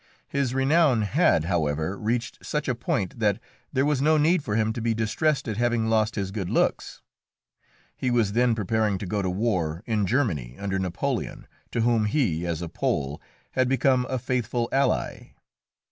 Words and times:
His 0.27 0.55
renown 0.55 1.03
had, 1.03 1.43
however, 1.45 1.95
reached 1.95 2.43
such 2.43 2.67
a 2.67 2.73
point 2.73 3.19
that 3.19 3.39
there 3.71 3.85
was 3.85 4.01
no 4.01 4.17
need 4.17 4.43
for 4.43 4.55
him 4.55 4.73
to 4.73 4.81
be 4.81 4.95
distressed 4.95 5.47
at 5.47 5.57
having 5.57 5.91
lost 5.91 6.15
his 6.15 6.31
good 6.31 6.49
looks. 6.49 7.03
He 7.95 8.09
was 8.09 8.31
then 8.33 8.55
preparing 8.55 8.97
to 8.97 9.05
go 9.05 9.21
to 9.21 9.29
war 9.29 9.83
in 9.85 10.07
Germany 10.07 10.55
under 10.57 10.79
Napoleon, 10.79 11.45
to 11.69 11.81
whom 11.81 12.05
he, 12.05 12.47
as 12.47 12.63
a 12.63 12.67
Pole, 12.67 13.21
had 13.51 13.69
become 13.69 14.07
a 14.09 14.17
faithful 14.17 14.69
ally. 14.71 15.33